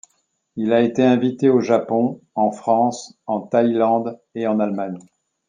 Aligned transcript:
Il 0.55 0.73
a 0.73 0.81
été 0.81 1.03
invité 1.05 1.47
au 1.49 1.59
Japon, 1.61 2.21
en 2.33 2.49
France, 2.49 3.19
en 3.27 3.39
Thaïlande 3.41 4.19
et 4.33 4.47
en 4.47 4.59
Allemagne. 4.59 4.97